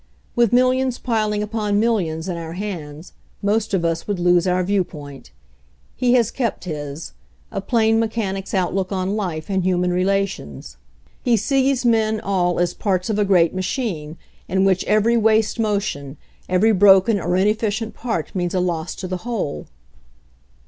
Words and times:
With 0.35 0.51
millions 0.51 0.97
piling 0.97 1.43
upon 1.43 1.79
millions 1.79 2.27
in 2.27 2.35
our 2.35 2.53
hands, 2.53 3.13
most 3.43 3.71
of 3.71 3.85
us 3.85 4.07
would 4.07 4.17
lose 4.17 4.47
our 4.47 4.63
viewpoint. 4.63 5.29
He 5.95 6.13
has 6.13 6.31
kept 6.31 6.63
his— 6.63 7.11
a 7.51 7.61
plain 7.61 7.99
mechanic's 7.99 8.55
outlook 8.55 8.91
on 8.91 9.15
life 9.15 9.47
and 9.47 9.63
human 9.63 9.93
relations. 9.93 10.77
He 11.21 11.37
sees 11.37 11.85
men 11.85 12.19
all 12.19 12.57
as 12.59 12.73
parts 12.73 13.11
i 13.11 13.13
I 13.13 13.13
vi 13.13 13.17
FOREWORD 13.19 13.25
of 13.25 13.27
a 13.27 13.29
great 13.29 13.53
machine, 13.53 14.17
in 14.47 14.65
which 14.65 14.83
every 14.85 15.17
waste 15.17 15.59
mo 15.59 15.77
tion, 15.77 16.17
every 16.49 16.71
broken 16.73 17.19
or 17.19 17.35
inefficient 17.37 17.93
part 17.93 18.33
means 18.33 18.55
a 18.55 18.59
loss 18.59 18.95
to 18.95 19.07
the 19.07 19.17
whole. 19.17 19.67